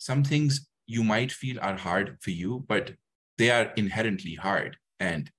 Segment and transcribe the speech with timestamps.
[0.00, 2.92] some things you might feel are hard for you, but
[3.36, 5.30] they are inherently hard and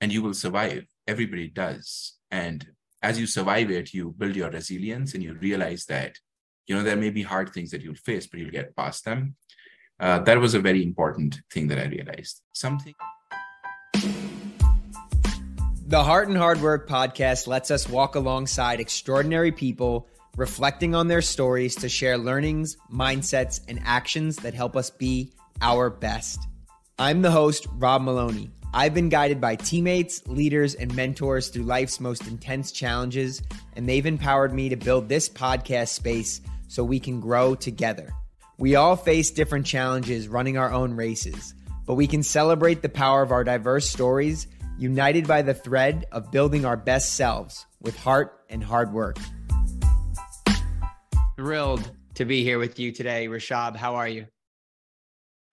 [0.00, 0.84] and you will survive.
[1.06, 2.14] Everybody does.
[2.30, 2.66] And
[3.02, 6.16] as you survive it, you build your resilience and you realize that,
[6.66, 9.36] you know, there may be hard things that you'll face, but you'll get past them.
[10.00, 12.42] Uh, that was a very important thing that I realized.
[12.52, 12.94] Something.
[15.86, 21.22] The Heart and Hard Work podcast lets us walk alongside extraordinary people reflecting on their
[21.22, 26.40] stories to share learnings, mindsets, and actions that help us be our best.
[26.98, 28.50] I'm the host, Rob Maloney.
[28.72, 33.42] I've been guided by teammates, leaders, and mentors through life's most intense challenges,
[33.74, 38.14] and they've empowered me to build this podcast space so we can grow together.
[38.58, 41.54] We all face different challenges running our own races,
[41.84, 44.46] but we can celebrate the power of our diverse stories,
[44.78, 49.16] united by the thread of building our best selves with heart and hard work.
[51.40, 53.74] Thrilled to be here with you today, Rishabh.
[53.74, 54.26] How are you?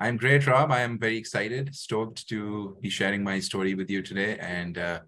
[0.01, 0.69] I'm great, Rob.
[0.69, 4.99] I am very excited, stoked to be sharing my story with you today and uh,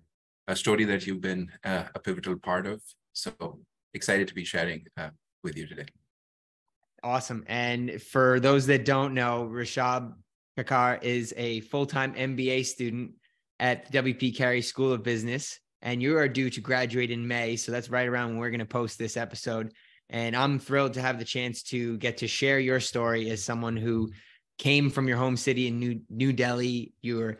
[0.47, 2.81] a story that you've been uh, a pivotal part of.
[3.11, 3.59] So
[3.93, 5.09] excited to be sharing uh,
[5.43, 5.87] with you today.
[7.03, 7.43] Awesome.
[7.47, 10.13] And for those that don't know, Rishabh
[10.57, 13.15] Kakkar is a full time MBA student
[13.59, 17.57] at the WP Carey School of Business, and you are due to graduate in May.
[17.57, 19.73] So that's right around when we're going to post this episode.
[20.09, 23.77] And I'm thrilled to have the chance to get to share your story as someone
[23.77, 24.11] who
[24.57, 26.93] came from your home city in New New Delhi.
[27.01, 27.35] You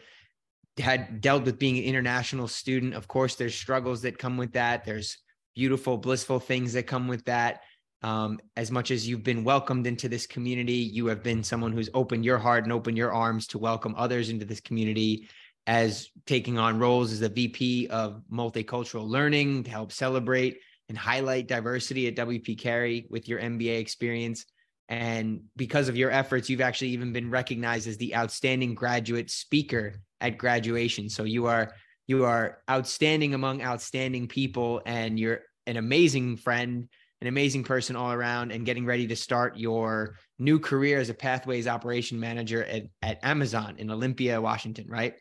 [0.78, 2.94] had dealt with being an international student.
[2.94, 4.86] Of course, there's struggles that come with that.
[4.86, 5.18] There's
[5.56, 7.64] beautiful, blissful things that come with that.
[8.02, 11.90] Um, as much as you've been welcomed into this community, you have been someone who's
[11.94, 15.28] opened your heart and opened your arms to welcome others into this community
[15.68, 20.60] as taking on roles as a VP of multicultural learning to help celebrate
[20.90, 24.46] and highlight diversity at WP Carey with your MBA experience
[24.90, 29.94] and because of your efforts, you've actually even been recognized as the outstanding graduate speaker
[30.20, 31.10] at graduation.
[31.10, 31.74] So you are
[32.08, 36.90] you are outstanding among outstanding people, and you're an amazing friend,
[37.22, 41.14] an amazing person all around, and getting ready to start your new career as a
[41.14, 45.14] pathways operation manager at, at Amazon in Olympia, Washington, right?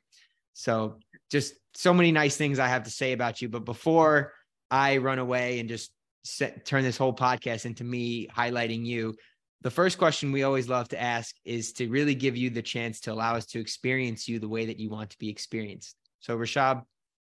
[0.55, 0.99] So
[1.31, 3.51] just so many nice things I have to say about you.
[3.51, 4.33] But before
[4.71, 5.91] I run away and just
[6.25, 9.15] set, turn this whole podcast into me highlighting you,
[9.63, 13.01] the first question we always love to ask is to really give you the chance
[13.01, 15.97] to allow us to experience you the way that you want to be experienced.
[16.21, 16.83] So, Rishabh,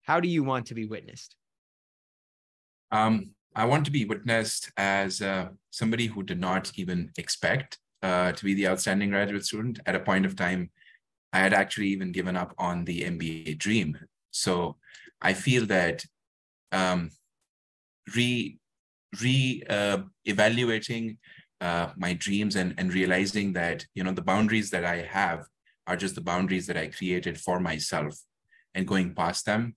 [0.02, 1.34] how do you want to be witnessed?
[2.90, 8.32] Um, I want to be witnessed as uh, somebody who did not even expect uh,
[8.32, 9.80] to be the outstanding graduate student.
[9.86, 10.70] At a point of time,
[11.32, 13.96] I had actually even given up on the MBA dream.
[14.30, 14.76] So
[15.22, 16.04] I feel that
[16.72, 17.10] um,
[18.14, 18.58] re
[19.22, 21.18] re uh, evaluating
[21.60, 25.46] uh, my dreams and and realizing that you know the boundaries that I have
[25.86, 28.18] are just the boundaries that I created for myself
[28.74, 29.76] and going past them.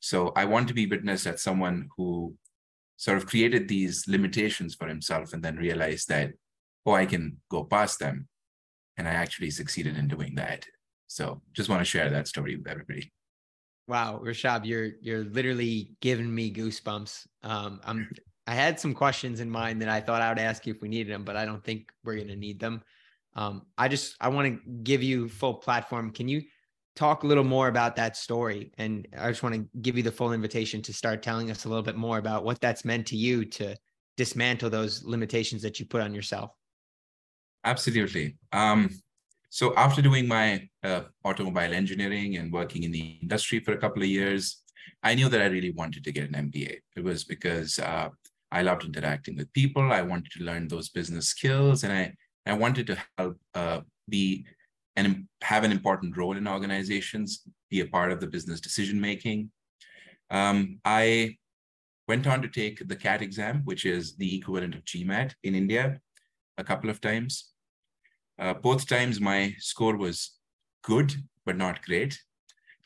[0.00, 2.34] So I want to be witnessed as someone who
[2.96, 6.32] sort of created these limitations for himself and then realized that
[6.84, 8.28] oh I can go past them
[8.96, 10.66] and I actually succeeded in doing that.
[11.06, 13.12] So just want to share that story with everybody.
[13.88, 17.26] Wow, Rishabh, you're you're literally giving me goosebumps.
[17.42, 18.08] Um, I'm
[18.46, 20.88] I had some questions in mind that I thought I would ask you if we
[20.88, 22.82] needed them, but I don't think we're going to need them.
[23.34, 26.10] Um, I just I want to give you full platform.
[26.10, 26.42] Can you
[26.96, 28.72] talk a little more about that story?
[28.78, 31.68] And I just want to give you the full invitation to start telling us a
[31.68, 33.76] little bit more about what that's meant to you to
[34.16, 36.50] dismantle those limitations that you put on yourself.
[37.64, 38.36] Absolutely.
[38.52, 38.90] Um,
[39.52, 44.00] so after doing my uh, automobile engineering and working in the industry for a couple
[44.00, 44.62] of years,
[45.02, 46.78] I knew that I really wanted to get an MBA.
[46.96, 48.08] It was because uh,
[48.50, 49.92] I loved interacting with people.
[49.92, 52.14] I wanted to learn those business skills, and I
[52.46, 54.46] I wanted to help uh, be
[54.96, 59.50] and have an important role in organizations, be a part of the business decision making.
[60.30, 61.36] Um, I
[62.08, 66.00] went on to take the CAT exam, which is the equivalent of GMAT in India,
[66.56, 67.51] a couple of times.
[68.38, 70.32] Uh, both times my score was
[70.82, 71.14] good,
[71.44, 72.20] but not great.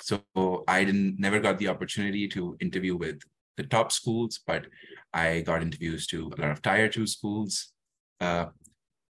[0.03, 0.23] So
[0.69, 3.21] I didn't never got the opportunity to interview with
[3.57, 4.67] the top schools, but
[5.13, 7.73] I got interviews to a lot of tier two schools.
[8.21, 8.47] Uh,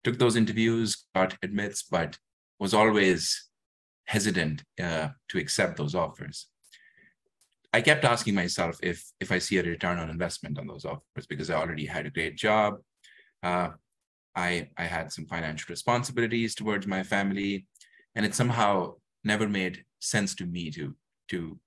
[0.03, 2.17] took those interviews, got admits, but
[2.59, 3.49] was always
[4.05, 6.47] hesitant uh, to accept those offers.
[7.73, 11.27] I kept asking myself if if I see a return on investment on those offers
[11.27, 12.79] because I already had a great job.
[13.41, 13.69] Uh,
[14.35, 17.67] I I had some financial responsibilities towards my family,
[18.15, 20.95] and it somehow never made sense to me to
[21.29, 21.59] to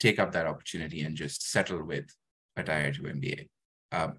[0.00, 2.06] take up that opportunity and just settle with
[2.56, 3.48] a tier two MBA.
[3.92, 4.14] Um,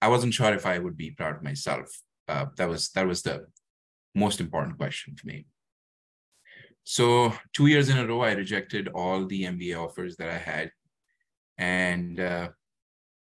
[0.00, 1.88] I wasn't sure if I would be proud of myself.
[2.28, 3.46] Uh, that was that was the
[4.14, 5.46] most important question for me.
[6.88, 10.70] So two years in a row, I rejected all the MBA offers that I had.
[11.58, 12.50] And uh,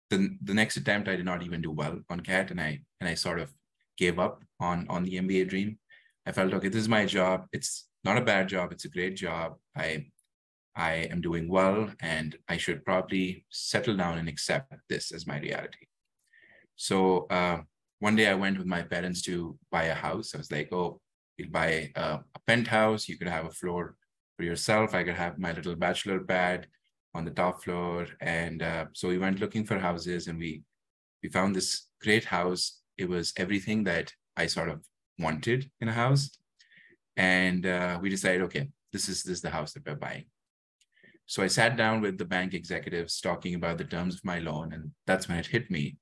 [0.10, 3.10] the, the next attempt, I did not even do well on CAT and I, and
[3.10, 3.52] I sort of
[4.00, 5.78] gave up on, on the MBA dream.
[6.26, 7.46] I felt, okay, this is my job.
[7.52, 8.72] It's not a bad job.
[8.72, 9.56] It's a great job.
[9.76, 10.08] I,
[10.76, 15.40] I am doing well and I should probably settle down and accept this as my
[15.40, 15.86] reality.
[16.76, 17.62] So uh,
[18.00, 20.34] one day I went with my parents to buy a house.
[20.34, 21.02] I was like, oh,
[21.38, 23.10] we'll buy a, a penthouse.
[23.10, 23.96] You could have a floor
[24.38, 24.96] for yourself.
[24.96, 26.68] I could have my little bachelor pad
[27.14, 28.08] on the top floor.
[28.22, 30.64] And uh, so we went looking for houses and we
[31.22, 32.79] we found this great house.
[33.00, 34.84] It was everything that I sort of
[35.18, 36.30] wanted in a house.
[37.18, 40.26] And uh, we decided, okay, this is this is the house that we're buying.
[41.26, 44.74] So I sat down with the bank executives talking about the terms of my loan,
[44.74, 45.98] and that's when it hit me.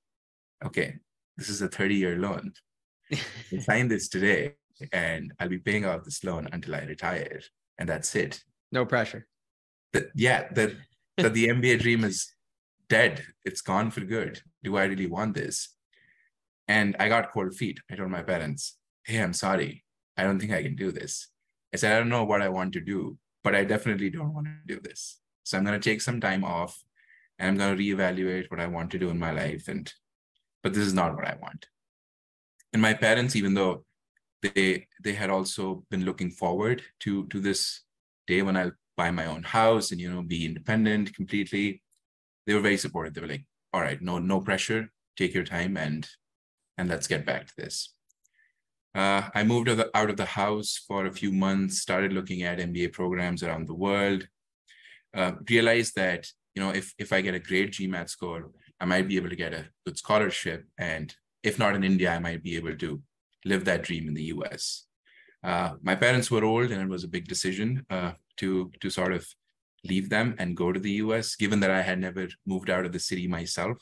[0.65, 0.95] Okay,
[1.37, 2.53] this is a 30 year loan.
[3.11, 4.55] I signed this today
[4.91, 7.41] and I'll be paying off this loan until I retire.
[7.77, 8.43] And that's it.
[8.71, 9.27] No pressure.
[9.93, 10.73] The, yeah, that
[11.17, 12.31] that the MBA dream is
[12.89, 13.23] dead.
[13.45, 14.41] It's gone for good.
[14.63, 15.69] Do I really want this?
[16.67, 17.79] And I got cold feet.
[17.89, 19.83] I told my parents, hey, I'm sorry.
[20.17, 21.29] I don't think I can do this.
[21.73, 24.47] I said, I don't know what I want to do, but I definitely don't want
[24.47, 25.19] to do this.
[25.43, 26.83] So I'm going to take some time off
[27.39, 29.67] and I'm going to reevaluate what I want to do in my life.
[29.67, 29.91] And
[30.63, 31.67] but this is not what I want.
[32.73, 33.85] And my parents, even though
[34.41, 37.81] they they had also been looking forward to to this
[38.27, 41.81] day when I'll buy my own house and you know be independent completely,
[42.45, 43.13] they were very supportive.
[43.13, 46.07] They were like, "All right, no no pressure, take your time and
[46.77, 47.93] and let's get back to this."
[48.95, 52.93] Uh, I moved out of the house for a few months, started looking at MBA
[52.93, 54.27] programs around the world,
[55.15, 59.07] uh, realized that you know if if I get a great GMAT score, I might
[59.07, 60.65] be able to get a good scholarship.
[60.77, 61.13] And
[61.43, 63.01] if not in India, I might be able to
[63.45, 64.85] live that dream in the US.
[65.43, 69.13] Uh, my parents were old and it was a big decision uh, to, to sort
[69.13, 69.25] of
[69.83, 72.91] leave them and go to the US, given that I had never moved out of
[72.91, 73.77] the city myself.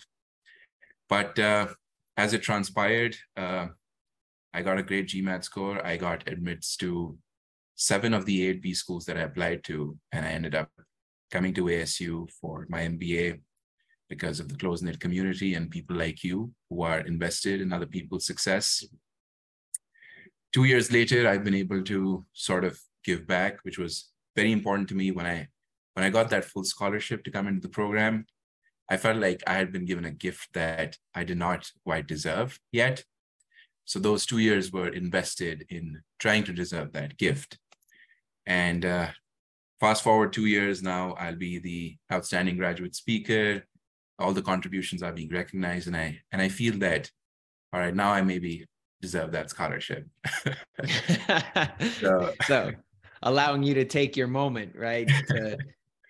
[1.10, 1.68] But uh,
[2.18, 3.68] as it transpired, uh,
[4.54, 5.86] I got a great GMAT score.
[5.86, 7.18] I got admits to
[7.76, 10.70] seven of the eight B schools that I applied to, and I ended up
[11.32, 13.42] coming to ASU for my MBA
[14.10, 17.86] because of the close knit community and people like you who are invested in other
[17.86, 18.86] people's success.
[20.54, 24.88] Two years later, I've been able to sort of give back, which was very important
[24.90, 25.48] to me when I
[25.94, 28.26] when I got that full scholarship to come into the program.
[28.90, 32.60] I felt like I had been given a gift that I did not quite deserve
[32.72, 33.04] yet.
[33.86, 37.58] So those two years were invested in trying to deserve that gift.
[38.46, 39.08] And uh,
[39.80, 43.64] fast forward two years now, I'll be the outstanding graduate speaker
[44.20, 47.10] all the contributions are being recognized and i and i feel that
[47.74, 48.66] all right now i maybe
[49.02, 50.08] deserve that scholarship
[52.00, 52.34] so.
[52.46, 52.72] so.
[53.24, 55.58] allowing you to take your moment right to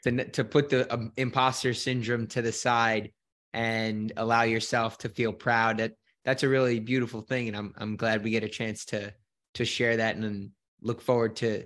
[0.05, 3.11] to, to put the um, imposter syndrome to the side
[3.53, 5.79] and allow yourself to feel proud.
[5.79, 5.93] That
[6.23, 9.13] that's a really beautiful thing and i'm i'm glad we get a chance to
[9.53, 10.49] to share that and
[10.81, 11.63] look forward to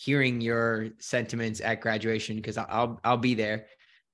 [0.00, 3.66] hearing your sentiments at graduation because I'll I'll be there.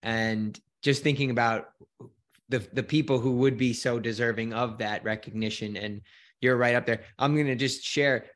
[0.03, 1.69] And just thinking about
[2.49, 6.01] the the people who would be so deserving of that recognition and
[6.41, 7.03] you're right up there.
[7.21, 8.27] I'm going to just share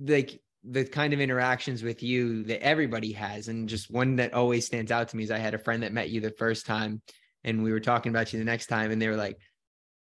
[0.00, 4.64] like the kind of interactions with you that everybody has and just one that always
[4.64, 7.02] stands out to me is i had a friend that met you the first time
[7.44, 9.38] and we were talking about you the next time and they were like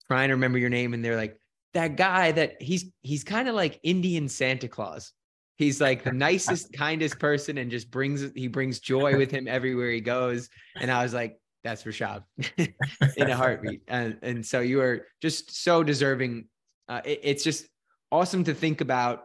[0.08, 1.40] trying to remember your name and they're like
[1.74, 5.14] that guy that he's he's kind of like indian santa claus
[5.58, 9.92] he's like the nicest kindest person and just brings he brings joy with him everywhere
[9.92, 10.50] he goes
[10.80, 11.38] and i was like
[11.68, 12.24] that's Rishabh
[12.58, 13.82] in a heartbeat.
[13.88, 16.48] And, and so you are just so deserving.
[16.88, 17.68] Uh, it, it's just
[18.12, 19.24] awesome to think about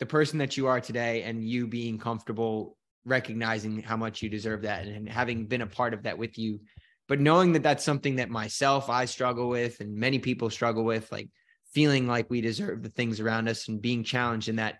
[0.00, 4.62] the person that you are today and you being comfortable recognizing how much you deserve
[4.62, 6.60] that and, and having been a part of that with you.
[7.08, 11.10] But knowing that that's something that myself, I struggle with and many people struggle with,
[11.10, 11.28] like
[11.72, 14.76] feeling like we deserve the things around us and being challenged in that.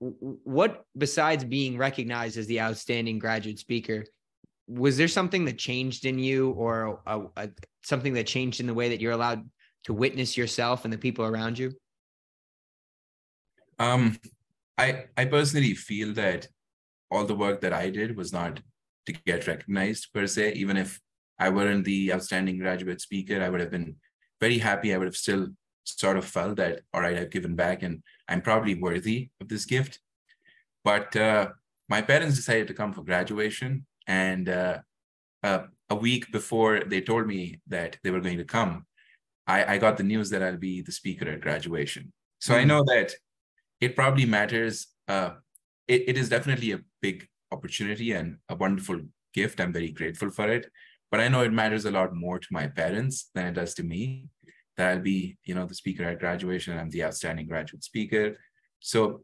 [0.00, 4.04] What, besides being recognized as the outstanding graduate speaker,
[4.66, 7.48] was there something that changed in you or a, a,
[7.82, 9.48] something that changed in the way that you're allowed
[9.84, 11.72] to witness yourself and the people around you
[13.78, 14.16] um
[14.78, 16.48] i i personally feel that
[17.10, 18.60] all the work that i did was not
[19.06, 21.00] to get recognized per se even if
[21.38, 23.96] i weren't the outstanding graduate speaker i would have been
[24.40, 25.48] very happy i would have still
[25.84, 29.64] sort of felt that all right i've given back and i'm probably worthy of this
[29.64, 30.00] gift
[30.84, 31.48] but uh,
[31.88, 34.78] my parents decided to come for graduation and uh,
[35.42, 38.86] uh, a week before they told me that they were going to come,
[39.46, 42.12] I, I got the news that I'll be the speaker at graduation.
[42.40, 42.60] So mm-hmm.
[42.60, 43.14] I know that
[43.80, 44.88] it probably matters.
[45.06, 45.30] Uh,
[45.86, 49.00] it, it is definitely a big opportunity and a wonderful
[49.34, 49.60] gift.
[49.60, 50.70] I'm very grateful for it.
[51.10, 53.82] But I know it matters a lot more to my parents than it does to
[53.82, 54.28] me.
[54.76, 56.78] That I'll be, you know, the speaker at graduation.
[56.78, 58.36] I'm the outstanding graduate speaker.
[58.80, 59.22] So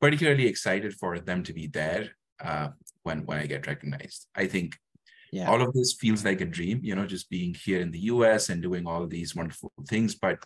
[0.00, 2.10] particularly excited for them to be there
[2.42, 2.68] uh,
[3.04, 4.26] when when I get recognized.
[4.34, 4.76] I think
[5.32, 5.48] yeah.
[5.48, 8.50] all of this feels like a dream, you know, just being here in the US
[8.50, 10.14] and doing all these wonderful things.
[10.14, 10.38] But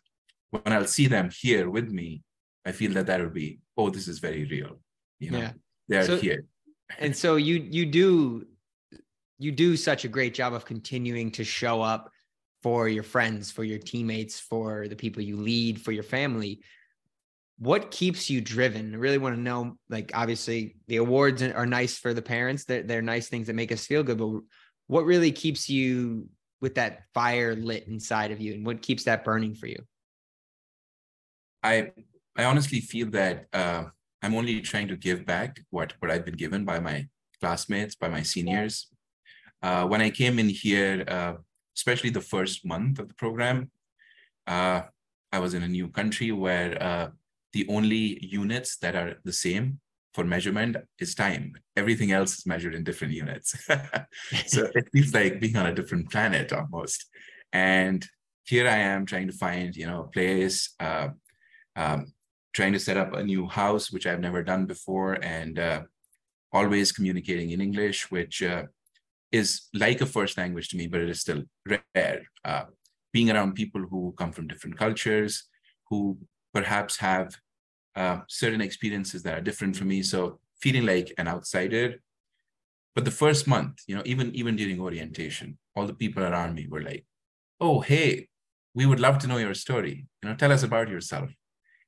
[0.51, 2.23] when I'll see them here with me,
[2.65, 4.81] I feel that that will be, oh, this is very real.
[5.19, 5.53] You know, yeah.
[5.89, 6.45] they're so, here.
[6.99, 8.47] and so you you do
[9.39, 12.11] you do such a great job of continuing to show up
[12.63, 16.61] for your friends, for your teammates, for the people you lead, for your family
[17.59, 18.95] what keeps you driven?
[18.95, 22.65] I really want to know, like, obviously the awards are nice for the parents.
[22.65, 24.41] They're, they're nice things that make us feel good, but
[24.87, 26.29] what really keeps you
[26.61, 29.83] with that fire lit inside of you and what keeps that burning for you?
[31.63, 31.91] I,
[32.39, 33.85] I honestly feel that uh,
[34.23, 37.09] I'm only trying to give back what, what I've been given by my
[37.41, 38.87] classmates, by my seniors.
[39.61, 41.35] Uh, when I came in here, uh,
[41.77, 43.73] especially the first month of the program,
[44.47, 44.83] uh,
[45.33, 47.09] I was in a new country where uh,
[47.53, 49.81] the only units that are the same
[50.15, 51.55] for measurement is time.
[51.77, 53.55] Everything else is measured in different units.
[54.47, 57.05] so it feels like being on a different planet almost.
[57.53, 58.07] And
[58.45, 61.09] here I am trying to find, you know, a place, uh,
[61.77, 62.13] um,
[62.53, 65.83] trying to set up a new house, which I've never done before, and uh,
[66.53, 68.65] always communicating in English, which uh,
[69.33, 72.23] is like a first language to me, but it is still rare.
[72.45, 72.65] Uh,
[73.13, 75.45] being around people who come from different cultures,
[75.89, 76.19] who
[76.53, 77.37] perhaps have
[77.97, 80.03] uh, certain experiences that are different from me.
[80.03, 81.97] So feeling like an outsider.
[82.95, 86.67] But the first month, you know, even even during orientation, all the people around me
[86.69, 87.05] were like,
[87.61, 88.29] "Oh, hey,
[88.75, 90.07] we would love to know your story.
[90.23, 91.31] You know, tell us about yourself."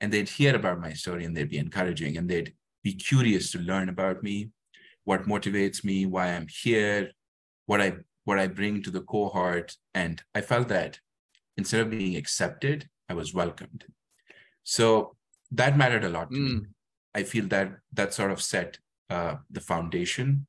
[0.00, 3.59] And they'd hear about my story and they'd be encouraging and they'd be curious to
[3.59, 4.50] learn about me,
[5.04, 7.11] what motivates me, why I'm here,
[7.66, 9.76] what I what I bring to the cohort.
[9.95, 10.99] And I felt that
[11.57, 13.85] instead of being accepted, I was welcomed.
[14.64, 15.16] So
[15.50, 16.61] that mattered a lot to mm.
[16.62, 16.66] me.
[17.14, 18.78] I feel that that sort of set
[19.11, 20.47] uh, the foundation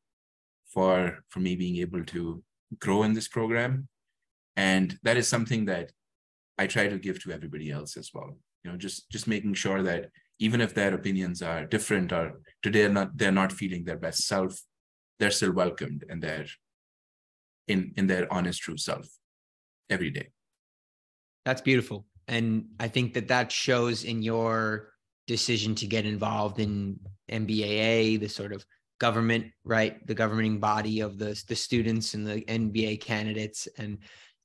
[0.74, 2.44] for for me being able to
[2.80, 3.88] grow in this program,
[4.56, 5.92] and that is something that
[6.58, 8.38] I try to give to everybody else as well.
[8.64, 12.82] You know, just just making sure that even if their opinions are different or today
[12.82, 14.62] they're not they're not feeling their best self,
[15.20, 16.48] they're still welcomed and they're
[17.68, 19.08] in in their honest true self
[19.90, 20.30] every day.
[21.46, 22.06] That's beautiful.
[22.28, 24.94] And I think that that shows in your
[25.28, 27.00] decision to get involved in
[27.30, 28.66] MBAA, the sort of
[29.00, 30.06] government, right?
[30.06, 33.98] The governing body of the, the students and the MBA candidates, and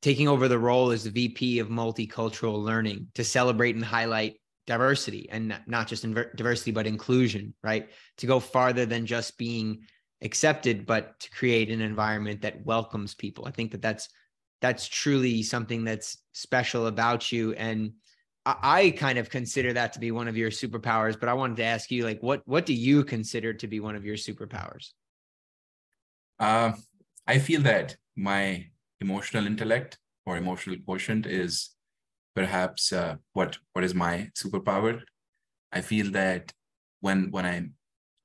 [0.03, 5.29] taking over the role as the VP of multicultural learning to celebrate and highlight diversity
[5.31, 6.03] and not just
[6.37, 7.88] diversity, but inclusion, right?
[8.19, 9.83] To go farther than just being
[10.23, 13.47] accepted, but to create an environment that welcomes people.
[13.47, 14.09] I think that that's
[14.61, 17.93] that's truly something that's special about you and
[18.49, 21.65] I, kind of consider that to be one of your superpowers but i wanted to
[21.65, 24.93] ask you like what what do you consider to be one of your superpowers
[26.38, 26.73] uh,
[27.26, 28.67] i feel that my
[29.00, 31.71] emotional intellect or emotional quotient is
[32.35, 35.00] perhaps uh, what what is my superpower
[35.73, 36.53] i feel that
[37.00, 37.75] when when i'm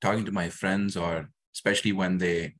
[0.00, 2.54] talking to my friends or especially when they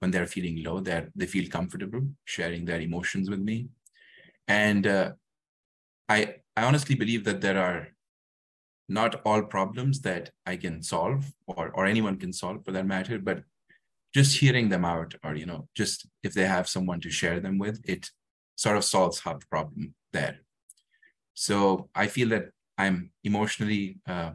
[0.00, 3.68] when they're feeling low, that they feel comfortable sharing their emotions with me.
[4.46, 5.12] And uh,
[6.08, 7.88] I I honestly believe that there are
[8.88, 13.18] not all problems that I can solve or or anyone can solve for that matter,
[13.18, 13.42] but
[14.14, 17.58] just hearing them out or you know just if they have someone to share them
[17.58, 18.10] with, it
[18.56, 20.40] sort of solves half the problem there.
[21.34, 22.46] So I feel that
[22.78, 24.32] I'm emotionally uh,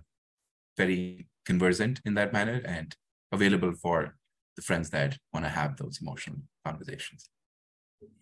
[0.77, 2.95] very conversant in that manner and
[3.31, 4.15] available for
[4.55, 7.29] the friends that want to have those emotional conversations.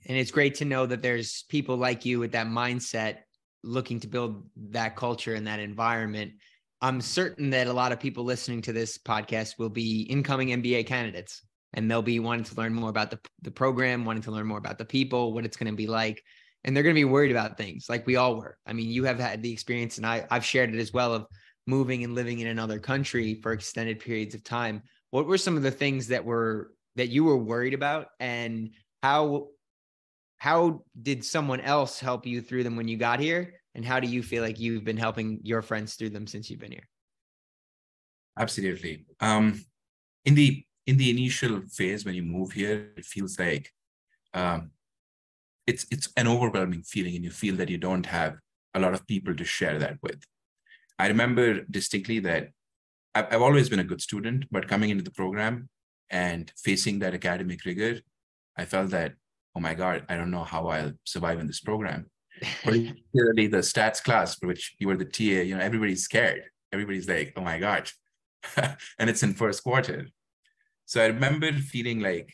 [0.08, 3.18] And it's great to know that there's people like you with that mindset
[3.64, 6.34] looking to build that culture and that environment.
[6.82, 10.86] I'm certain that a lot of people listening to this podcast will be incoming MBA
[10.86, 11.42] candidates
[11.74, 14.58] and they'll be wanting to learn more about the, the program, wanting to learn more
[14.58, 16.24] about the people, what it's going to be like.
[16.64, 18.58] And they're going to be worried about things like we all were.
[18.66, 21.26] I mean, you have had the experience, and I, I've shared it as well of
[21.68, 24.82] moving and living in another country for extended periods of time
[25.12, 28.72] what were some of the things that were that you were worried about and
[29.04, 29.48] how
[30.38, 34.08] how did someone else help you through them when you got here and how do
[34.08, 36.88] you feel like you've been helping your friends through them since you've been here?
[38.38, 39.06] Absolutely.
[39.20, 39.64] Um
[40.26, 43.72] in the in the initial phase when you move here it feels like
[44.34, 44.72] um
[45.68, 48.38] it's it's an overwhelming feeling and you feel that you don't have
[48.74, 50.24] a lot of people to share that with.
[50.98, 52.50] I remember distinctly that
[53.16, 55.70] I've, I've always been a good student, but coming into the program
[56.10, 58.00] and facing that academic rigor,
[58.58, 59.14] I felt that,
[59.56, 62.10] oh my God, I don't know how I'll survive in this program.
[62.64, 66.44] Particularly the stats class, for which you were the TA, you know, everybody's scared.
[66.72, 67.90] Everybody's like, oh my God.
[68.58, 70.08] and it's in first quarter.
[70.86, 72.34] So I remember feeling like,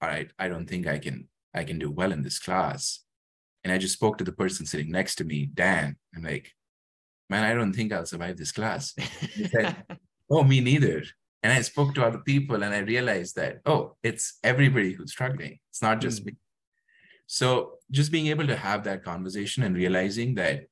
[0.00, 3.00] all right, I don't think I can I can do well in this class.
[3.64, 5.96] And I just spoke to the person sitting next to me, Dan.
[6.14, 6.52] I'm like,
[7.28, 8.94] man, I don't think I'll survive this class.
[9.34, 9.84] He said,
[10.30, 11.02] oh, me neither.
[11.42, 15.58] And I spoke to other people and I realized that, oh, it's everybody who's struggling.
[15.70, 16.26] It's not just mm.
[16.26, 16.32] me.
[17.32, 20.64] So just being able to have that conversation and realizing that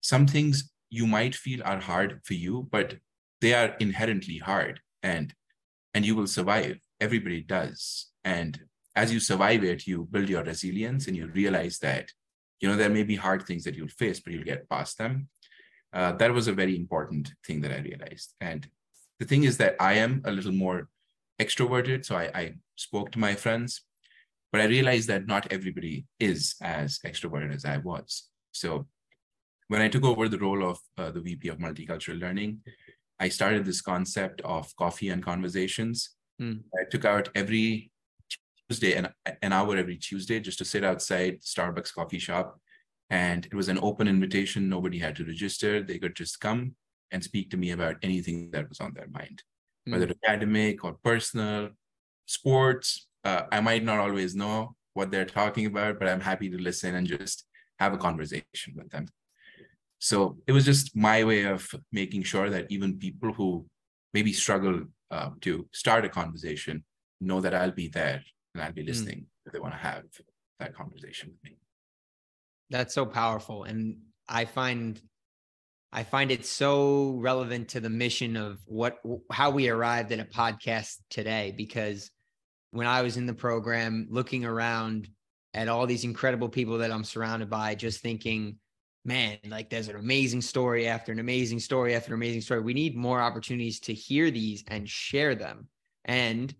[0.00, 2.94] some things you might feel are hard for you, but
[3.42, 5.34] they are inherently hard and
[5.92, 6.78] and you will survive.
[6.98, 8.10] Everybody does.
[8.24, 8.58] And
[8.94, 12.10] as you survive it, you build your resilience and you realize that,
[12.58, 15.28] you know, there may be hard things that you'll face, but you'll get past them.
[15.92, 18.32] Uh, that was a very important thing that I realized.
[18.40, 18.66] And
[19.18, 20.88] the thing is that I am a little more
[21.38, 22.06] extroverted.
[22.06, 23.82] So I, I spoke to my friends,
[24.56, 28.30] but I realized that not everybody is as extroverted as I was.
[28.52, 28.86] So
[29.68, 32.62] when I took over the role of uh, the VP of Multicultural Learning,
[33.20, 36.14] I started this concept of coffee and conversations.
[36.40, 36.60] Mm.
[36.74, 37.90] I took out every
[38.70, 39.10] Tuesday, and
[39.42, 42.58] an hour every Tuesday, just to sit outside Starbucks coffee shop.
[43.10, 44.70] And it was an open invitation.
[44.70, 45.82] Nobody had to register.
[45.82, 46.76] They could just come
[47.10, 49.42] and speak to me about anything that was on their mind,
[49.86, 49.92] mm.
[49.92, 51.68] whether academic or personal,
[52.24, 53.06] sports.
[53.26, 56.94] Uh, I might not always know what they're talking about, but I'm happy to listen
[56.94, 57.44] and just
[57.80, 59.06] have a conversation with them.
[59.98, 63.66] So it was just my way of making sure that even people who
[64.14, 66.84] maybe struggle uh, to start a conversation
[67.20, 68.22] know that I'll be there
[68.54, 68.88] and I'll be hmm.
[68.88, 69.46] listening mm.
[69.46, 70.04] if they want to have
[70.60, 71.58] that conversation with me.
[72.70, 73.64] That's so powerful.
[73.64, 75.00] And I find
[75.92, 78.98] I find it so relevant to the mission of what
[79.30, 82.10] how we arrived at a podcast today because
[82.76, 85.08] when I was in the program looking around
[85.54, 88.58] at all these incredible people that I'm surrounded by just thinking
[89.04, 92.74] man like there's an amazing story after an amazing story after an amazing story we
[92.74, 95.68] need more opportunities to hear these and share them
[96.04, 96.54] and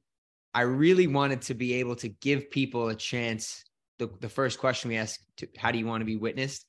[0.57, 3.63] I really wanted to be able to give people a chance.
[3.99, 6.65] The, the first question we ask, to, how do you want to be witnessed?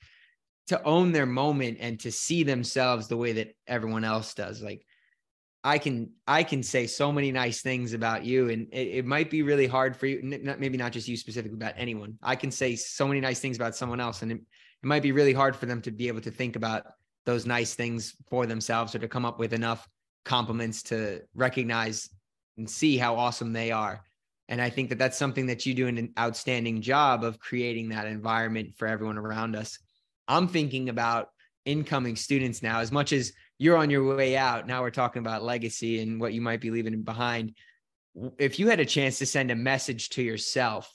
[0.67, 4.61] To own their moment and to see themselves the way that everyone else does.
[4.61, 4.85] Like
[5.67, 9.29] I can, I can say so many nice things about you, and it, it might
[9.29, 10.21] be really hard for you.
[10.23, 12.17] Maybe not just you specifically, about anyone.
[12.23, 15.11] I can say so many nice things about someone else, and it, it might be
[15.11, 16.83] really hard for them to be able to think about
[17.25, 19.85] those nice things for themselves or to come up with enough
[20.23, 22.09] compliments to recognize
[22.57, 24.05] and see how awesome they are.
[24.47, 28.07] And I think that that's something that you do an outstanding job of creating that
[28.07, 29.79] environment for everyone around us.
[30.29, 31.27] I'm thinking about
[31.65, 34.67] incoming students now, as much as you're on your way out.
[34.67, 37.53] Now we're talking about legacy and what you might be leaving behind.
[38.37, 40.91] If you had a chance to send a message to yourself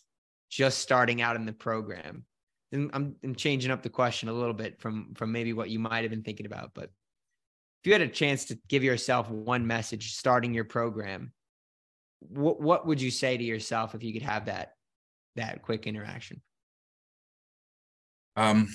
[0.51, 2.25] just starting out in the program,
[2.71, 5.79] then I'm, I'm changing up the question a little bit from from maybe what you
[5.79, 6.73] might have been thinking about.
[6.75, 6.91] But
[7.83, 11.33] if you had a chance to give yourself one message starting your program,
[12.21, 14.75] what what would you say to yourself if you could have that
[15.37, 16.41] that quick interaction?
[18.37, 18.69] Um,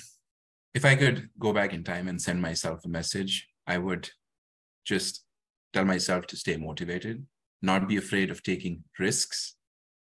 [0.74, 4.10] if I could go back in time and send myself a message, I would
[4.86, 5.24] just
[5.74, 7.26] tell myself to stay motivated,
[7.62, 9.54] not be afraid of taking risks.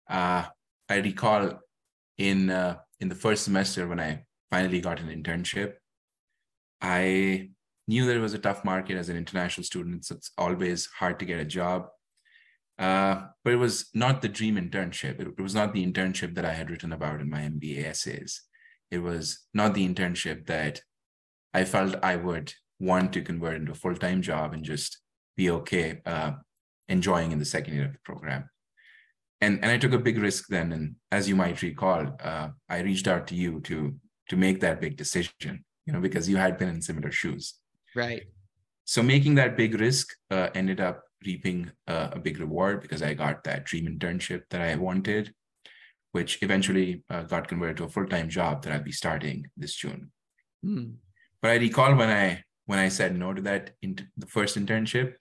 [0.08, 0.44] Uh,
[0.88, 1.58] I recall
[2.16, 5.74] in uh, in the first semester when I finally got an internship,
[6.80, 7.50] I
[7.88, 10.04] knew that it was a tough market as an international student.
[10.04, 11.88] So it's always hard to get a job.
[12.78, 15.20] Uh, but it was not the dream internship.
[15.20, 18.42] It, it, was not the internship that I had written about in my MBA essays.
[18.92, 20.82] It was not the internship that
[21.52, 24.98] I felt I would want to convert into a full time job and just
[25.36, 26.32] be okay uh,
[26.88, 28.48] enjoying in the second year of the program.
[29.40, 30.72] And, and I took a big risk then.
[30.72, 33.94] And as you might recall, uh, I reached out to you to
[34.28, 37.54] to make that big decision, you know, because you had been in similar shoes.
[37.96, 38.24] Right.
[38.84, 43.14] So making that big risk uh, ended up reaping uh, a big reward because I
[43.14, 45.32] got that dream internship that I wanted,
[46.12, 49.74] which eventually uh, got converted to a full time job that I'll be starting this
[49.74, 50.10] June.
[50.64, 50.96] Mm.
[51.40, 55.14] But I recall when I when I said no to that in the first internship,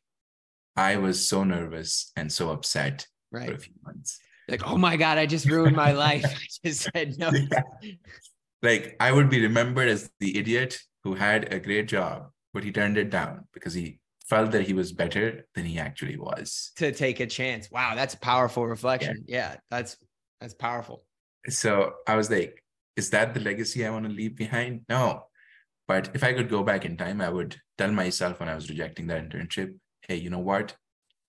[0.76, 3.48] I was so nervous and so upset right.
[3.48, 4.20] for a few months.
[4.50, 6.26] Like, oh my God, I just ruined my life.
[6.26, 7.32] I just said no.
[7.32, 7.62] Yeah.
[8.62, 12.72] Like I would be remembered as the idiot who had a great job, but he
[12.74, 16.74] turned it down because he felt that he was better than he actually was.
[16.76, 17.72] To take a chance.
[17.72, 19.24] Wow, that's a powerful reflection.
[19.26, 19.96] Yeah, yeah that's
[20.42, 21.06] that's powerful.
[21.48, 22.62] So I was like,
[22.98, 24.82] is that the legacy I want to leave behind?
[24.90, 25.27] No.
[25.88, 28.70] But if I could go back in time, I would tell myself when I was
[28.70, 30.76] rejecting that internship, hey, you know what?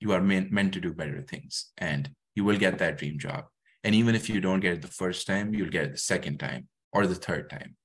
[0.00, 3.44] You are meant, meant to do better things and you will get that dream job.
[3.84, 6.38] And even if you don't get it the first time, you'll get it the second
[6.38, 7.76] time or the third time.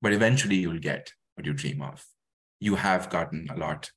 [0.00, 2.04] But eventually you'll get what you dream of.
[2.60, 3.90] You have gotten a lot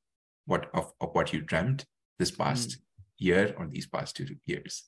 [0.45, 1.86] what of, of what you dreamt
[2.19, 2.78] this past mm.
[3.17, 4.84] year or these past two years.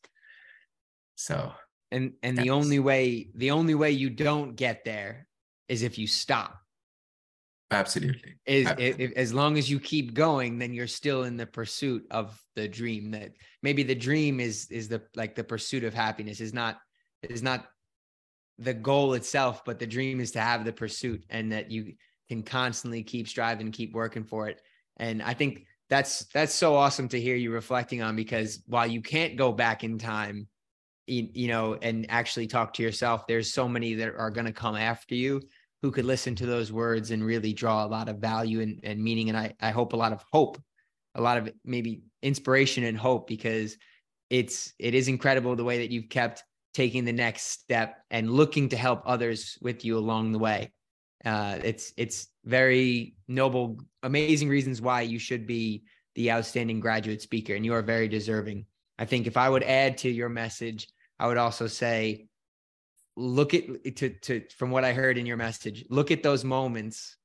[1.16, 1.52] So
[1.92, 5.28] and and the only way the only way you don't get there
[5.68, 6.60] is if you stop
[7.72, 8.36] absolutely.
[8.46, 12.40] Is If, as long as you keep going then you're still in the pursuit of
[12.56, 16.54] the dream that maybe the dream is is the like the pursuit of happiness is
[16.54, 16.78] not
[17.22, 17.68] is not
[18.60, 21.94] the goal itself but the dream is to have the pursuit and that you
[22.30, 24.62] can constantly keep striving keep working for it.
[24.98, 29.02] And i think that's that's so awesome to hear you reflecting on because while you
[29.02, 30.48] can't go back in time
[31.06, 34.52] you, you know and actually talk to yourself there's so many that are going to
[34.54, 35.42] come after you
[35.82, 39.02] who could listen to those words and really draw a lot of value and, and
[39.02, 39.30] meaning.
[39.30, 40.58] And I, I hope a lot of hope
[41.18, 43.76] a lot of maybe inspiration and hope because
[44.30, 48.70] it's it is incredible the way that you've kept taking the next step and looking
[48.70, 50.72] to help others with you along the way.
[51.26, 55.84] Uh, it's it's very noble amazing reasons why you should be
[56.16, 58.66] the outstanding graduate speaker and you are very deserving.
[59.00, 60.88] I think if i would add to your message
[61.20, 62.28] i would also say
[63.18, 67.18] look at to to from what I heard in your message, look at those moments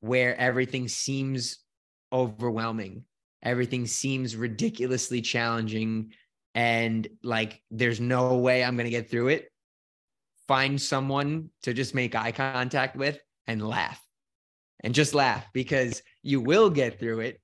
[0.00, 1.58] where everything seems
[2.12, 3.04] overwhelming,
[3.42, 6.12] everything seems ridiculously challenging,
[6.54, 9.50] and like there's no way I'm gonna get through it.
[10.46, 14.00] Find someone to just make eye contact with and laugh.
[14.80, 17.40] And just laugh because you will get through it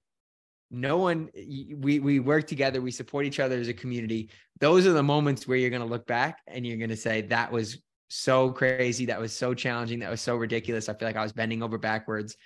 [0.70, 4.30] no one we we work together we support each other as a community.
[4.60, 7.22] Those are the moments where you're going to look back and you're going to say
[7.22, 7.78] that was
[8.08, 9.06] so crazy.
[9.06, 10.00] That was so challenging.
[10.00, 10.88] That was so ridiculous.
[10.88, 12.36] I feel like i was bending over backwards.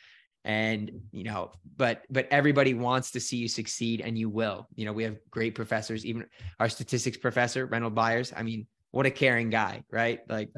[0.47, 4.69] And you know but but everybody wants to see you succeed and you will.
[4.75, 6.27] You know we have great professors even
[6.61, 8.33] our statistics professor Reynold byers.
[8.35, 10.21] I mean what a caring guy right?
[10.29, 10.51] Like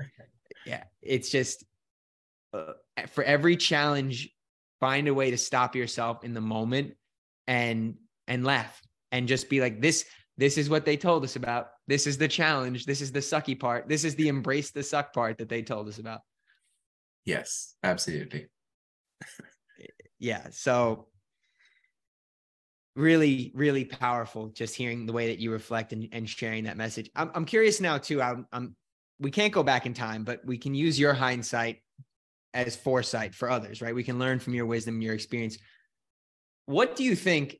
[0.64, 1.64] yeah it's just
[2.52, 2.72] uh,
[3.12, 4.30] for every challenge
[4.80, 6.94] find a way to stop yourself in the moment
[7.46, 7.94] and
[8.26, 8.80] and laugh
[9.12, 10.04] and just be like this
[10.38, 11.68] this is what they told us about.
[11.86, 12.84] This is the challenge.
[12.84, 13.88] This is the sucky part.
[13.88, 16.20] This is the embrace the suck part that they told us about.
[17.24, 18.48] Yes absolutely.
[20.18, 21.08] Yeah so
[22.94, 27.10] really really powerful just hearing the way that you reflect and, and sharing that message.
[27.14, 28.74] I'm, I'm curious now too I'm, I'm
[29.20, 31.82] we can't go back in time but we can use your hindsight
[32.54, 33.94] as foresight for others right?
[33.94, 35.58] We can learn from your wisdom your experience
[36.66, 37.58] what do you think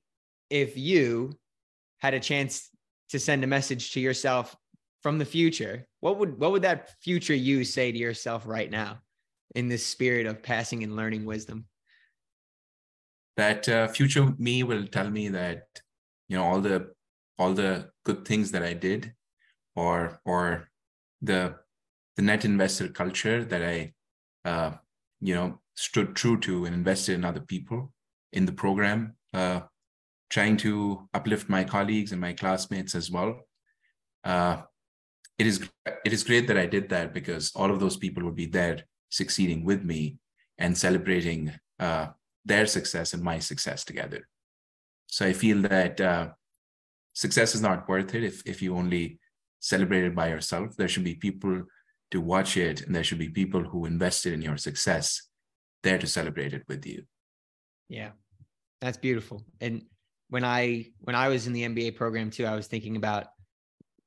[0.51, 1.33] if you
[1.99, 2.71] had a chance
[3.09, 4.55] to send a message to yourself
[5.03, 5.87] from the future?
[6.01, 8.99] What would what would that future you say to yourself right now
[9.55, 11.66] in this spirit of passing and learning wisdom?
[13.37, 15.64] That uh, future me will tell me that
[16.29, 16.90] you know all the
[17.38, 19.12] all the good things that I did,
[19.77, 20.69] or or
[21.23, 21.57] the
[22.16, 23.92] the net investor culture that I
[24.45, 24.73] uh,
[25.21, 27.92] you know stood true to and invested in other people
[28.37, 29.61] in the program, uh,
[30.29, 33.31] trying to uplift my colleagues and my classmates as well.
[34.22, 34.57] Uh,
[35.38, 35.68] it is
[36.05, 38.79] it is great that I did that because all of those people would be there
[39.09, 40.18] succeeding with me
[40.59, 42.07] and celebrating uh,
[42.44, 44.29] their success and my success together.
[45.07, 46.29] So I feel that uh,
[47.12, 49.18] success is not worth it if if you only
[49.61, 50.77] celebrate it by yourself.
[50.77, 51.62] There should be people
[52.12, 55.07] to watch it, and there should be people who invested in your success
[55.83, 57.05] there to celebrate it with you.
[57.88, 58.12] Yeah,
[58.81, 59.45] that's beautiful.
[59.61, 59.83] And
[60.29, 63.27] when I when I was in the MBA program too, I was thinking about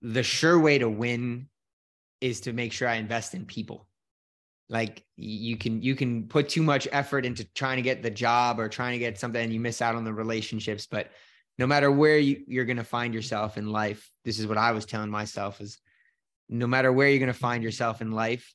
[0.02, 1.48] the sure way to win
[2.22, 3.88] is to make sure I invest in people.
[4.70, 8.60] Like you can you can put too much effort into trying to get the job
[8.60, 10.88] or trying to get something and you miss out on the relationships.
[10.90, 11.12] But
[11.58, 14.72] no matter where you, you're going to find yourself in life, this is what I
[14.72, 15.80] was telling myself is
[16.48, 18.54] no matter where you're going to find yourself in life,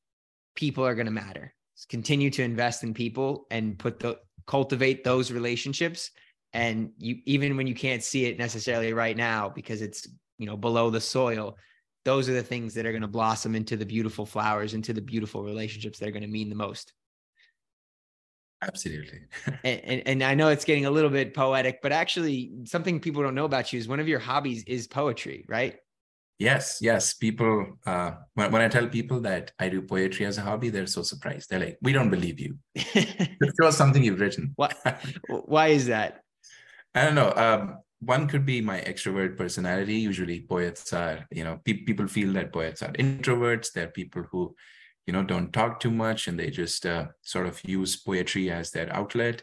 [0.54, 1.52] people are going to matter.
[1.76, 6.10] Just continue to invest in people and put the cultivate those relationships.
[6.52, 10.06] And you even when you can't see it necessarily right now because it's
[10.38, 11.56] you know below the soil
[12.04, 15.00] those are the things that are going to blossom into the beautiful flowers into the
[15.00, 16.92] beautiful relationships that are going to mean the most.
[18.62, 19.20] Absolutely.
[19.64, 23.22] And, and, and i know it's getting a little bit poetic but actually something people
[23.22, 25.76] don't know about you is one of your hobbies is poetry right
[26.38, 27.14] Yes, yes.
[27.14, 30.86] People, uh, when, when I tell people that I do poetry as a hobby, they're
[30.86, 31.48] so surprised.
[31.48, 32.58] They're like, we don't believe you.
[32.76, 34.52] Show us something you've written.
[34.56, 34.72] Why,
[35.28, 36.22] why is that?
[36.94, 37.32] I don't know.
[37.36, 39.94] Um, one could be my extrovert personality.
[39.94, 43.72] Usually, poets are, you know, pe- people feel that poets are introverts.
[43.72, 44.54] They're people who
[45.06, 48.70] you know don't talk too much and they just uh, sort of use poetry as
[48.70, 49.42] their outlet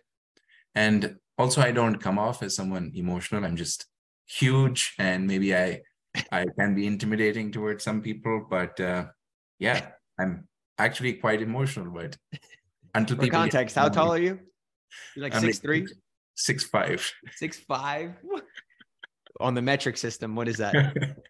[0.75, 3.85] and also i don't come off as someone emotional i'm just
[4.25, 5.79] huge and maybe i
[6.31, 9.05] i can be intimidating towards some people but uh,
[9.59, 10.47] yeah i'm
[10.77, 12.17] actually quite emotional but
[12.95, 14.39] until For people context how tall are you?
[15.15, 15.87] You're like I'm six like three?
[16.35, 17.11] six five.
[17.35, 18.13] Six five?
[19.39, 20.93] On the metric system what is that?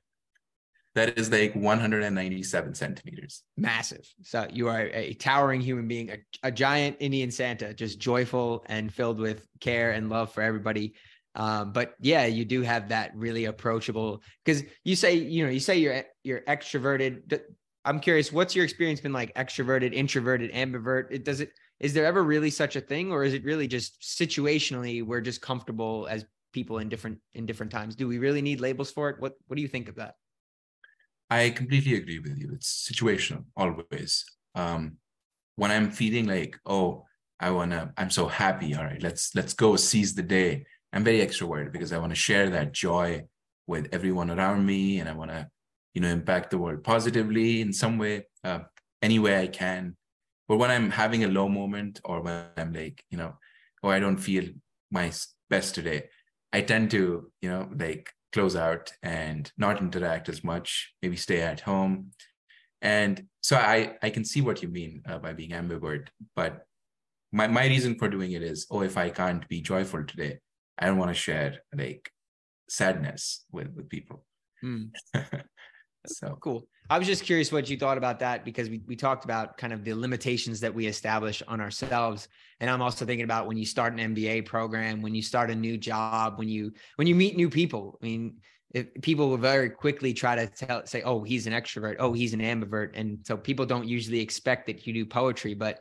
[0.93, 3.43] That is like 197 centimeters.
[3.55, 4.05] Massive.
[4.23, 8.93] So you are a towering human being a, a giant indian santa just joyful and
[8.93, 10.95] filled with care and love for everybody
[11.35, 15.59] um, but yeah you do have that really approachable because you say you know you
[15.59, 17.41] say you're you're extroverted
[17.85, 21.07] i'm curious what's your experience been like extroverted introverted ambivert?
[21.09, 24.01] It does it is there ever really such a thing or is it really just
[24.01, 27.95] situationally we're just comfortable as people in different in different times?
[27.95, 29.15] Do we really need labels for it?
[29.19, 30.15] What what do you think of that?
[31.29, 32.51] I completely agree with you.
[32.53, 34.25] It's situational always.
[34.53, 34.97] Um
[35.55, 37.05] when i'm feeling like oh
[37.39, 41.03] i want to i'm so happy all right let's let's go seize the day i'm
[41.03, 43.21] very extroverted because i want to share that joy
[43.67, 45.47] with everyone around me and i want to
[45.93, 48.59] you know impact the world positively in some way uh,
[49.01, 49.95] any way i can
[50.51, 53.35] but when I'm having a low moment or when I'm like, you know,
[53.83, 54.49] oh, I don't feel
[54.91, 55.09] my
[55.49, 56.09] best today,
[56.51, 61.39] I tend to, you know, like close out and not interact as much, maybe stay
[61.39, 62.11] at home.
[62.81, 66.65] And so I, I can see what you mean uh, by being ambivert, but
[67.31, 70.39] my, my reason for doing it is, oh, if I can't be joyful today,
[70.81, 72.11] I don't want to share like
[72.67, 74.25] sadness with, with people.
[74.63, 74.89] Mm.
[76.07, 76.63] so cool.
[76.89, 79.71] I was just curious what you thought about that because we, we talked about kind
[79.71, 82.27] of the limitations that we establish on ourselves.
[82.59, 85.55] And I'm also thinking about when you start an MBA program, when you start a
[85.55, 87.99] new job, when you when you meet new people.
[88.01, 88.37] I mean,
[88.73, 92.33] if people will very quickly try to tell say, oh, he's an extrovert, oh, he's
[92.33, 92.91] an ambivert.
[92.95, 95.79] And so people don't usually expect that you do poetry, but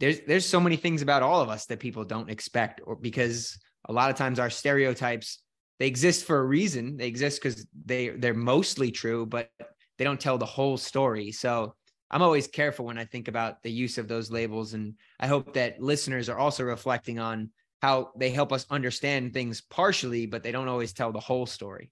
[0.00, 3.58] there's there's so many things about all of us that people don't expect, or because
[3.86, 5.42] a lot of times our stereotypes
[5.78, 6.96] they exist for a reason.
[6.96, 9.50] They exist because they they're mostly true, but
[9.98, 11.32] they don't tell the whole story.
[11.32, 11.74] So
[12.10, 14.74] I'm always careful when I think about the use of those labels.
[14.74, 17.50] And I hope that listeners are also reflecting on
[17.82, 21.90] how they help us understand things partially, but they don't always tell the whole story.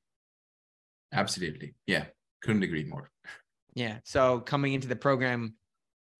[1.12, 1.74] Absolutely.
[1.86, 2.06] Yeah.
[2.42, 3.10] Couldn't agree more.
[3.74, 3.98] Yeah.
[4.04, 5.54] So coming into the program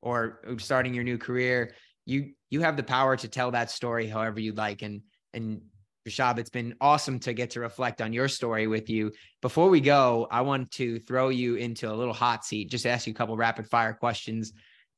[0.02, 1.72] or starting your new career,
[2.04, 4.82] you you have the power to tell that story however you'd like.
[4.82, 5.02] And
[5.34, 5.60] and
[6.08, 9.10] Rishabh, it's been awesome to get to reflect on your story with you.
[9.40, 13.06] Before we go, I want to throw you into a little hot seat, just ask
[13.06, 14.52] you a couple rapid fire questions,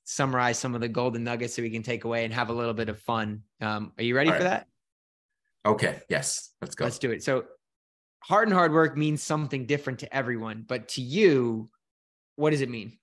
[0.05, 2.75] summarize some of the golden nuggets that we can take away and have a little
[2.75, 3.42] bit of fun.
[3.61, 4.66] Um, are you ready for that?
[5.64, 6.01] Okay.
[6.09, 6.53] Yes.
[6.61, 6.85] Let's go.
[6.85, 7.22] Let's do it.
[7.22, 7.44] So,
[8.20, 11.70] heart and hard work means something different to everyone, but to you,
[12.35, 12.99] what does it mean?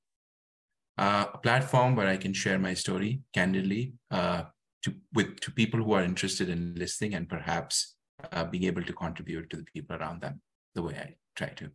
[0.97, 4.43] Uh, a platform where I can share my story candidly, uh,
[4.83, 7.95] to with to people who are interested in listening and perhaps
[8.31, 10.41] uh, being able to contribute to the people around them
[10.75, 11.69] the way I try to.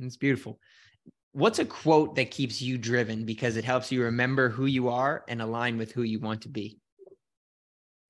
[0.00, 0.58] It's beautiful.
[1.32, 5.24] What's a quote that keeps you driven because it helps you remember who you are
[5.28, 6.78] and align with who you want to be?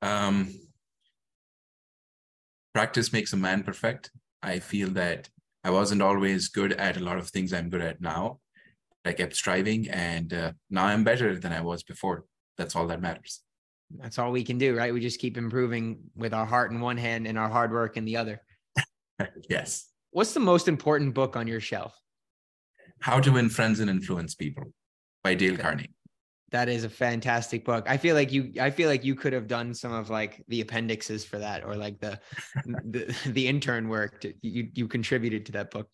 [0.03, 0.55] Um,
[2.75, 4.11] practice makes a man perfect.
[4.43, 5.31] I feel that
[5.65, 8.41] I wasn't always good at a lot of things I'm good at now.
[9.07, 12.25] I kept striving, and uh, now I'm better than I was before.
[12.59, 13.43] That's all that matters
[13.91, 14.93] that's all we can do, right?
[14.93, 18.05] We just keep improving with our heart in one hand and our hard work in
[18.05, 18.41] the other.
[19.49, 19.89] yes.
[20.11, 21.95] What's the most important book on your shelf?
[23.01, 24.65] How to Win Friends and Influence People
[25.23, 25.91] by Dale Carnegie.
[26.53, 27.85] That is a fantastic book.
[27.89, 30.61] I feel like you I feel like you could have done some of like the
[30.61, 32.21] appendixes for that or like the
[32.65, 35.89] the, the intern work to, you you contributed to that book.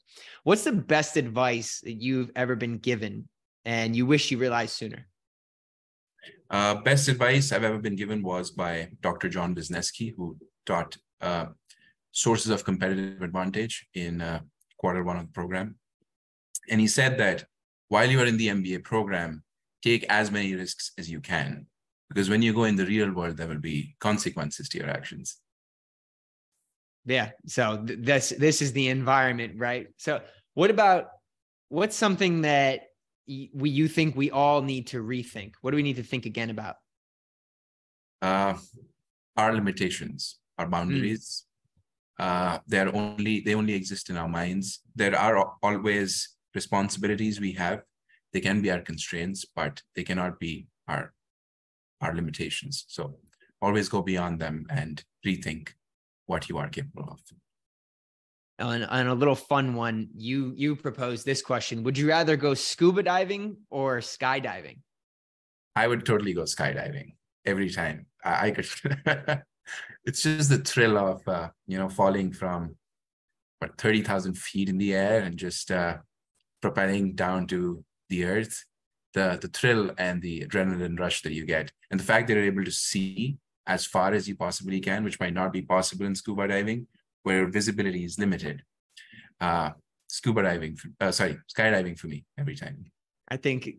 [0.44, 3.26] What's the best advice that you've ever been given
[3.64, 5.06] and you wish you realized sooner?
[6.50, 9.28] Uh, best advice I've ever been given was by Dr.
[9.28, 10.36] John Wisniewski, who
[10.66, 11.46] taught uh,
[12.10, 14.40] sources of competitive advantage in uh,
[14.76, 15.76] quarter one of the program.
[16.68, 17.44] And he said that
[17.88, 19.44] while you are in the MBA program,
[19.82, 21.66] take as many risks as you can,
[22.08, 25.38] because when you go in the real world, there will be consequences to your actions.
[27.06, 27.30] Yeah.
[27.46, 29.88] So th- this this is the environment, right?
[29.96, 30.20] So
[30.54, 31.06] what about
[31.68, 32.89] what's something that
[33.54, 35.52] we you think we all need to rethink?
[35.60, 36.76] What do we need to think again about?
[38.20, 38.54] Uh,
[39.36, 41.44] our limitations, our boundaries.
[42.20, 42.24] Mm.
[42.24, 44.80] Uh, they're only they only exist in our minds.
[44.94, 47.82] There are always responsibilities we have.
[48.32, 51.12] They can be our constraints, but they cannot be our
[52.00, 52.84] our limitations.
[52.88, 53.16] So
[53.62, 55.70] always go beyond them and rethink
[56.26, 57.20] what you are capable of
[58.60, 62.54] on, on a little fun one, you you proposed this question: Would you rather go
[62.54, 64.78] scuba diving or skydiving?
[65.76, 68.06] I would totally go skydiving every time.
[68.24, 68.68] I, I could.
[70.04, 72.76] it's just the thrill of uh, you know falling from
[73.58, 75.98] what thirty thousand feet in the air and just uh,
[76.60, 78.64] propelling down to the earth.
[79.14, 82.44] The the thrill and the adrenaline rush that you get, and the fact that you're
[82.44, 86.14] able to see as far as you possibly can, which might not be possible in
[86.14, 86.86] scuba diving,
[87.22, 88.62] where visibility is limited.
[89.40, 89.70] Uh,
[90.08, 92.84] scuba diving, uh, sorry, skydiving for me every time.
[93.30, 93.76] I think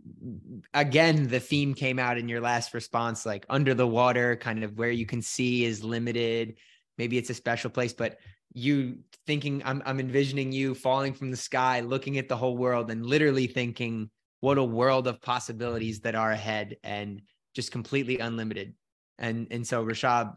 [0.74, 4.78] again the theme came out in your last response, like under the water, kind of
[4.78, 6.56] where you can see is limited.
[6.98, 8.18] Maybe it's a special place, but
[8.54, 12.92] you thinking I'm I'm envisioning you falling from the sky, looking at the whole world,
[12.92, 17.22] and literally thinking, what a world of possibilities that are ahead, and
[17.54, 18.74] just completely unlimited.
[19.20, 20.34] And and so Rishabh,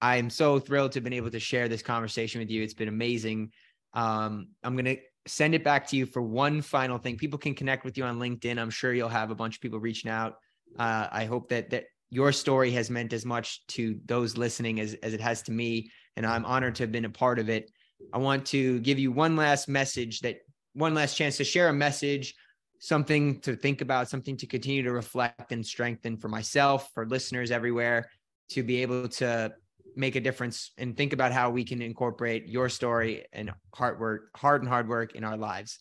[0.00, 2.62] I'm so thrilled to have been able to share this conversation with you.
[2.62, 3.52] It's been amazing.
[3.94, 7.16] Um, I'm gonna send it back to you for one final thing.
[7.16, 8.58] People can connect with you on LinkedIn.
[8.58, 10.36] I'm sure you'll have a bunch of people reaching out.
[10.78, 14.94] Uh, I hope that that your story has meant as much to those listening as,
[14.94, 15.90] as it has to me.
[16.16, 17.70] And I'm honored to have been a part of it.
[18.12, 20.38] I want to give you one last message that
[20.72, 22.34] one last chance to share a message,
[22.78, 27.50] something to think about, something to continue to reflect and strengthen for myself, for listeners
[27.50, 28.08] everywhere,
[28.50, 29.52] to be able to
[29.96, 34.30] make a difference and think about how we can incorporate your story and hard work,
[34.36, 35.78] heart and hard work in our lives.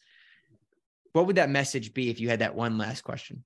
[1.13, 3.43] What would that message be if you had that one last question?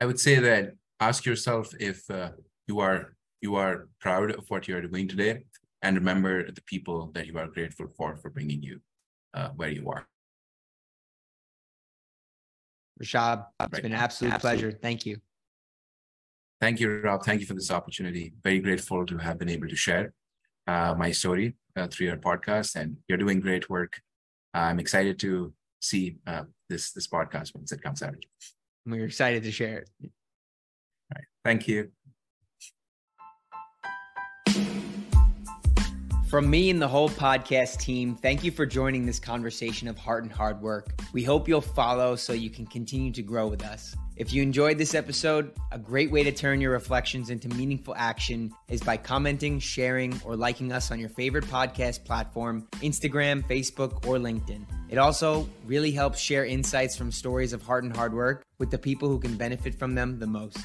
[0.00, 2.30] I would say that ask yourself if uh,
[2.66, 5.44] you are you are proud of what you are doing today,
[5.82, 8.80] and remember the people that you are grateful for for bringing you
[9.34, 10.06] uh, where you are.
[13.02, 13.82] Rishabh, it's right.
[13.82, 14.62] been an absolute Absolutely.
[14.62, 14.78] pleasure.
[14.80, 15.18] Thank you.
[16.62, 17.24] Thank you, Rob.
[17.24, 18.34] Thank you for this opportunity.
[18.44, 20.12] Very grateful to have been able to share
[20.68, 24.00] uh, my story uh, through your podcast, and you're doing great work.
[24.54, 28.14] I'm excited to see uh, this this podcast once it comes out.
[28.86, 29.90] We're excited to share it.
[30.04, 30.10] All
[31.16, 31.24] right.
[31.44, 31.90] Thank you.
[36.32, 40.22] From me and the whole podcast team, thank you for joining this conversation of heart
[40.22, 40.98] and hard work.
[41.12, 43.94] We hope you'll follow so you can continue to grow with us.
[44.16, 48.50] If you enjoyed this episode, a great way to turn your reflections into meaningful action
[48.70, 54.16] is by commenting, sharing, or liking us on your favorite podcast platform Instagram, Facebook, or
[54.16, 54.64] LinkedIn.
[54.88, 58.78] It also really helps share insights from stories of heart and hard work with the
[58.78, 60.56] people who can benefit from them the most.